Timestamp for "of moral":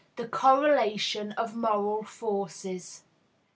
1.33-2.01